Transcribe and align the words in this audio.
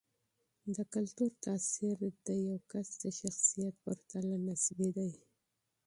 د 0.75 0.77
کلتور 0.93 1.31
تاثیر 1.45 1.97
د 2.27 2.29
فرد 2.67 2.91
د 3.03 3.05
شخصیت 3.19 3.73
په 3.75 3.81
پرتله 3.83 4.35
نسبي 4.47 4.89
دی. 4.97 5.11